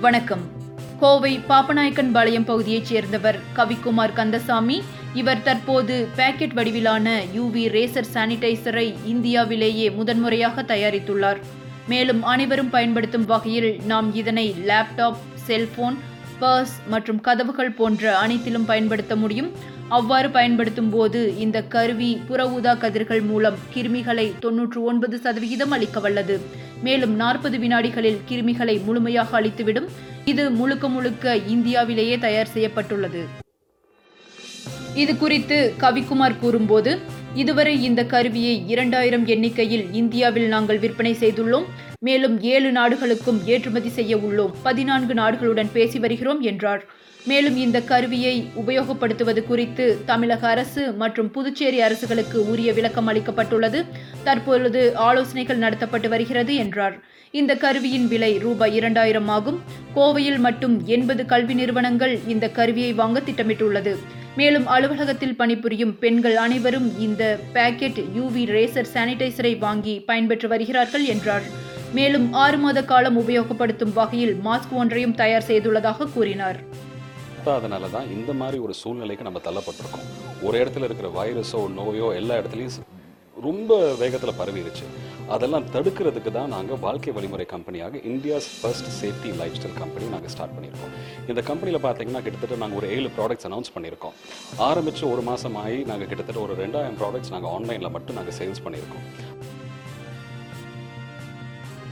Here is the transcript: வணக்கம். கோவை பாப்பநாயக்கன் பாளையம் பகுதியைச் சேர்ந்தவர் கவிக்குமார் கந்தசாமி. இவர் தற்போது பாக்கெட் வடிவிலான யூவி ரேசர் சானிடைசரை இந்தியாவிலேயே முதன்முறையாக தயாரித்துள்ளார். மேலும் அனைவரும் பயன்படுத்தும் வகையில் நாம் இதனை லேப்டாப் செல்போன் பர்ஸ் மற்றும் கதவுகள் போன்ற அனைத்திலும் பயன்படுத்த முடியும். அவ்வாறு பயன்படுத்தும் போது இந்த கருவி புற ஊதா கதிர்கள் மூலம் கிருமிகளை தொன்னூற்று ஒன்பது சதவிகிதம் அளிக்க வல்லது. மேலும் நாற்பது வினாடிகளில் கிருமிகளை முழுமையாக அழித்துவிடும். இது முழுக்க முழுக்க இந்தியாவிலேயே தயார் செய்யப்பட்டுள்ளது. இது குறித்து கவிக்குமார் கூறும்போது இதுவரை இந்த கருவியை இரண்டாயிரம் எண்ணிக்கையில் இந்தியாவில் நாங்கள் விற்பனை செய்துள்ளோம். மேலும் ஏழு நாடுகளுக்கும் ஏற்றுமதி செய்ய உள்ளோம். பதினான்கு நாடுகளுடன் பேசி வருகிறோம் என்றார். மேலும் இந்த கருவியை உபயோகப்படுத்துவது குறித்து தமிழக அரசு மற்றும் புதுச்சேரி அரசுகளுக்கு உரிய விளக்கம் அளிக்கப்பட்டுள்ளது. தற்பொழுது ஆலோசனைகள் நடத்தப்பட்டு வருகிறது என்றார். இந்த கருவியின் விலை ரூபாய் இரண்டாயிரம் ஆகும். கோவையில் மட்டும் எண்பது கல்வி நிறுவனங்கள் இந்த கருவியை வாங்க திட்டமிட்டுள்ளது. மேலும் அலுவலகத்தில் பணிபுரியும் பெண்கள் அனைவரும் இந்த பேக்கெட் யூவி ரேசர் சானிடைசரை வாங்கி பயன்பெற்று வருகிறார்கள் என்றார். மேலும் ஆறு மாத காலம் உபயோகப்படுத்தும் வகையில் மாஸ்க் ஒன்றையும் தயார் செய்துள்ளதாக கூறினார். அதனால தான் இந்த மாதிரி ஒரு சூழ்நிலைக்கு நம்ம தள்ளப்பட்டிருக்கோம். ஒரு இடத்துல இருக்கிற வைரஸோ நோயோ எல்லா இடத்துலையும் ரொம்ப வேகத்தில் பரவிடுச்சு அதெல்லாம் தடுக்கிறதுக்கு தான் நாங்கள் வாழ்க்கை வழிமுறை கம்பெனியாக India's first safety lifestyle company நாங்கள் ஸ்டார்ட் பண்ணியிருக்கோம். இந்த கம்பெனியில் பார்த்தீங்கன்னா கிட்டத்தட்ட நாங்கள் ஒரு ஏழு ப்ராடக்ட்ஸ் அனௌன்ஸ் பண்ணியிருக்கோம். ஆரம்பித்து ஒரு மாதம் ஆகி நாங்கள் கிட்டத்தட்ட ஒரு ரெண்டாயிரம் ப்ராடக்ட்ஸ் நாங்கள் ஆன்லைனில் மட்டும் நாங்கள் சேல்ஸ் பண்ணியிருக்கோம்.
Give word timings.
வணக்கம். 0.00 0.42
கோவை 1.00 1.40
பாப்பநாயக்கன் 1.48 2.10
பாளையம் 2.12 2.44
பகுதியைச் 2.44 2.84
சேர்ந்தவர் 2.84 3.38
கவிக்குமார் 3.56 4.12
கந்தசாமி. 4.12 4.82
இவர் 5.14 5.42
தற்போது 5.42 6.08
பாக்கெட் 6.16 6.52
வடிவிலான 6.52 7.22
யூவி 7.36 7.64
ரேசர் 7.68 8.10
சானிடைசரை 8.14 8.94
இந்தியாவிலேயே 9.04 9.90
முதன்முறையாக 9.90 10.62
தயாரித்துள்ளார். 10.62 11.36
மேலும் 11.88 12.22
அனைவரும் 12.22 12.70
பயன்படுத்தும் 12.70 13.24
வகையில் 13.24 13.80
நாம் 13.84 14.14
இதனை 14.14 14.54
லேப்டாப் 14.66 15.16
செல்போன் 15.34 15.98
பர்ஸ் 16.40 16.76
மற்றும் 16.88 17.20
கதவுகள் 17.20 17.70
போன்ற 17.70 18.18
அனைத்திலும் 18.18 18.64
பயன்படுத்த 18.64 19.16
முடியும். 19.16 19.50
அவ்வாறு 19.88 20.30
பயன்படுத்தும் 20.30 20.90
போது 20.90 21.38
இந்த 21.38 21.62
கருவி 21.62 22.22
புற 22.28 22.48
ஊதா 22.48 22.74
கதிர்கள் 22.74 23.22
மூலம் 23.22 23.56
கிருமிகளை 23.74 24.32
தொன்னூற்று 24.38 24.82
ஒன்பது 24.82 25.18
சதவிகிதம் 25.18 25.70
அளிக்க 25.70 26.00
வல்லது. 26.00 26.66
மேலும் 26.82 27.14
நாற்பது 27.14 27.58
வினாடிகளில் 27.58 28.20
கிருமிகளை 28.28 28.84
முழுமையாக 28.84 29.40
அழித்துவிடும். 29.40 29.88
இது 30.24 30.50
முழுக்க 30.50 30.88
முழுக்க 30.88 31.36
இந்தியாவிலேயே 31.36 32.18
தயார் 32.18 32.52
செய்யப்பட்டுள்ளது. 32.54 33.22
இது 34.94 35.16
குறித்து 35.16 35.74
கவிக்குமார் 35.80 36.38
கூறும்போது 36.38 36.98
இதுவரை 37.34 37.82
இந்த 37.82 38.04
கருவியை 38.04 38.68
இரண்டாயிரம் 38.68 39.26
எண்ணிக்கையில் 39.26 39.92
இந்தியாவில் 39.92 40.48
நாங்கள் 40.48 40.78
விற்பனை 40.78 41.16
செய்துள்ளோம். 41.20 41.66
மேலும் 42.00 42.40
ஏழு 42.40 42.72
நாடுகளுக்கும் 42.72 43.40
ஏற்றுமதி 43.46 43.88
செய்ய 43.88 44.16
உள்ளோம். 44.16 44.52
பதினான்கு 44.62 45.14
நாடுகளுடன் 45.14 45.72
பேசி 45.72 45.98
வருகிறோம் 45.98 46.40
என்றார். 46.40 46.82
மேலும் 47.26 47.56
இந்த 47.56 47.80
கருவியை 47.80 48.48
உபயோகப்படுத்துவது 48.56 49.42
குறித்து 49.44 49.98
தமிழக 50.06 50.48
அரசு 50.48 50.92
மற்றும் 50.92 51.30
புதுச்சேரி 51.30 51.80
அரசுகளுக்கு 51.80 52.50
உரிய 52.50 52.72
விளக்கம் 52.72 53.08
அளிக்கப்பட்டுள்ளது. 53.08 53.84
தற்பொழுது 54.24 54.96
ஆலோசனைகள் 54.96 55.58
நடத்தப்பட்டு 55.58 56.08
வருகிறது 56.08 56.54
என்றார். 56.54 57.00
இந்த 57.30 57.56
கருவியின் 57.56 58.08
விலை 58.08 58.38
ரூபாய் 58.38 58.74
இரண்டாயிரம் 58.74 59.28
ஆகும். 59.28 59.62
கோவையில் 59.96 60.38
மட்டும் 60.38 60.86
எண்பது 60.86 61.26
கல்வி 61.26 61.54
நிறுவனங்கள் 61.54 62.18
இந்த 62.26 62.48
கருவியை 62.48 62.92
வாங்க 62.92 63.20
திட்டமிட்டுள்ளது. 63.20 63.96
மேலும் 64.36 64.66
அலுவலகத்தில் 64.66 65.36
பணிபுரியும் 65.36 65.98
பெண்கள் 65.98 66.36
அனைவரும் 66.36 66.98
இந்த 66.98 67.38
பேக்கெட் 67.54 68.04
யூவி 68.16 68.44
ரேசர் 68.46 68.92
சானிடைசரை 68.94 69.58
வாங்கி 69.58 70.04
பயன்பெற்று 70.06 70.46
வருகிறார்கள் 70.46 71.04
என்றார். 71.04 71.42
மேலும் 71.92 72.32
ஆறு 72.32 72.58
மாத 72.58 72.84
காலம் 72.84 73.20
உபயோகப்படுத்தும் 73.20 73.92
வகையில் 73.92 74.36
மாஸ்க் 74.44 74.72
ஒன்றையும் 74.72 75.14
தயார் 75.14 75.48
செய்துள்ளதாக 75.48 76.08
கூறினார். 76.14 76.86
அதனால 77.46 77.88
தான் 77.96 78.10
இந்த 78.18 78.32
மாதிரி 78.42 78.58
ஒரு 78.66 78.74
சூழ்நிலைக்கு 78.82 79.26
நம்ம 79.28 79.40
தள்ளப்பட்டிருக்கோம். 79.48 80.06
ஒரு 80.42 80.56
இடத்துல 80.62 80.88
இருக்கிற 80.90 81.10
வைரஸோ 81.18 81.60
நோயோ 81.80 82.08
எல்லா 82.20 82.36
இடத்துலையும் 82.42 82.96
ரொம்ப 83.46 83.72
வேகத்தில் 83.98 84.38
பரவிடுச்சு 84.38 84.86
அதெல்லாம் 85.34 85.66
தடுக்கிறதுக்கு 85.74 86.30
தான் 86.36 86.52
நாங்கள் 86.54 86.80
வாழ்க்கை 86.84 87.12
வழிமுறை 87.16 87.46
கம்பெனியாக 87.52 87.98
India's 88.12 88.48
first 88.60 88.88
safety 89.00 89.30
lifestyle 89.58 89.76
company 89.82 90.06
நாங்கள் 90.14 90.32
ஸ்டார்ட் 90.34 90.54
பண்ணியிருக்கோம். 90.56 90.94
இந்த 91.30 91.40
கம்பெனியில் 91.50 91.80
பார்த்தீங்கன்னா 91.84 92.22
கிட்டத்தட்ட 92.26 92.56
நாங்கள் 92.62 92.78
ஒரு 92.80 92.88
ஏழு 92.96 93.08
ப்ராடக்ட்ஸ் 93.16 93.48
அனௌன்ஸ் 93.48 93.72
பண்ணியிருக்கோம். 93.74 94.14
ஆரம்பித்து 94.68 95.04
ஒரு 95.14 95.22
மாதம் 95.28 95.58
ஆகி 95.62 95.78
நாங்கள் 95.90 96.10
கிட்டத்தட்ட 96.12 96.40
ஒரு 96.46 96.56
ரெண்டாயிரம் 96.62 96.98
ப்ராடக்ட்ஸ் 97.02 97.32
நாங்கள் 97.34 97.52
ஆன்லைனில் 97.56 97.94
மட்டும் 97.96 98.18
நாங்கள் 98.20 98.36
சேல்ஸ் 98.40 98.64
பண்ணியிருக்கோம். 98.66 99.04